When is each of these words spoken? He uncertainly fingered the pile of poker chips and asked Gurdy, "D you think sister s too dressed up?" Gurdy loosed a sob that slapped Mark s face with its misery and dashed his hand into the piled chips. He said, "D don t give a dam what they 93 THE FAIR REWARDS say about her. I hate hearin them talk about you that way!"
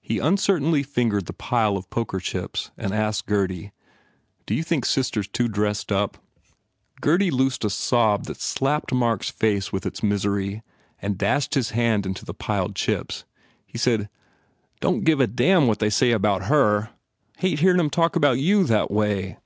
He 0.00 0.18
uncertainly 0.18 0.82
fingered 0.82 1.26
the 1.26 1.32
pile 1.32 1.76
of 1.76 1.88
poker 1.88 2.18
chips 2.18 2.72
and 2.76 2.92
asked 2.92 3.26
Gurdy, 3.26 3.70
"D 4.46 4.56
you 4.56 4.64
think 4.64 4.84
sister 4.84 5.20
s 5.20 5.28
too 5.28 5.46
dressed 5.46 5.92
up?" 5.92 6.18
Gurdy 7.00 7.30
loosed 7.30 7.64
a 7.64 7.70
sob 7.70 8.24
that 8.24 8.40
slapped 8.40 8.92
Mark 8.92 9.22
s 9.22 9.30
face 9.30 9.72
with 9.72 9.86
its 9.86 10.02
misery 10.02 10.64
and 11.00 11.16
dashed 11.16 11.54
his 11.54 11.70
hand 11.70 12.04
into 12.04 12.24
the 12.24 12.34
piled 12.34 12.74
chips. 12.74 13.24
He 13.64 13.78
said, 13.78 14.00
"D 14.00 14.08
don 14.80 14.94
t 14.94 15.00
give 15.02 15.20
a 15.20 15.28
dam 15.28 15.68
what 15.68 15.78
they 15.78 15.86
93 15.86 15.86
THE 15.86 16.12
FAIR 16.18 16.18
REWARDS 16.18 16.42
say 16.48 16.48
about 16.48 16.48
her. 16.48 16.82
I 16.82 16.88
hate 17.42 17.60
hearin 17.60 17.76
them 17.76 17.90
talk 17.90 18.16
about 18.16 18.40
you 18.40 18.64
that 18.64 18.90
way!" 18.90 19.36